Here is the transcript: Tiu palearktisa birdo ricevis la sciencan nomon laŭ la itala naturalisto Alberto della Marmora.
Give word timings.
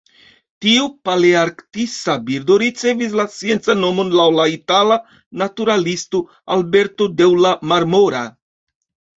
Tiu 0.65 0.85
palearktisa 1.09 2.15
birdo 2.29 2.57
ricevis 2.63 3.13
la 3.19 3.25
sciencan 3.35 3.81
nomon 3.83 4.09
laŭ 4.21 4.27
la 4.39 4.47
itala 4.55 4.99
naturalisto 5.43 6.25
Alberto 6.57 7.13
della 7.23 7.55
Marmora. 7.75 8.25